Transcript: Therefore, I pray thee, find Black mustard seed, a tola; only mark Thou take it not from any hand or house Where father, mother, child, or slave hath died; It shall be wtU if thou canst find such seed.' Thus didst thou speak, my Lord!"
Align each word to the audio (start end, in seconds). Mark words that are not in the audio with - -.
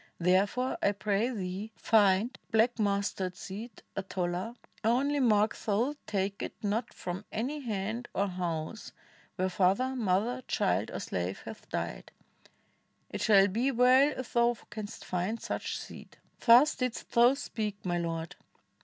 Therefore, 0.17 0.79
I 0.81 0.93
pray 0.93 1.29
thee, 1.29 1.71
find 1.75 2.35
Black 2.49 2.79
mustard 2.79 3.35
seed, 3.37 3.83
a 3.95 4.01
tola; 4.01 4.55
only 4.83 5.19
mark 5.19 5.55
Thou 5.55 5.93
take 6.07 6.41
it 6.41 6.53
not 6.63 6.91
from 6.91 7.23
any 7.31 7.59
hand 7.59 8.07
or 8.15 8.25
house 8.27 8.93
Where 9.35 9.47
father, 9.47 9.95
mother, 9.95 10.41
child, 10.47 10.89
or 10.89 10.99
slave 10.99 11.41
hath 11.41 11.69
died; 11.69 12.11
It 13.11 13.21
shall 13.21 13.47
be 13.47 13.71
wtU 13.71 14.17
if 14.17 14.33
thou 14.33 14.57
canst 14.71 15.05
find 15.05 15.39
such 15.39 15.77
seed.' 15.77 16.17
Thus 16.39 16.73
didst 16.73 17.11
thou 17.11 17.35
speak, 17.35 17.77
my 17.85 17.99
Lord!" 17.99 18.35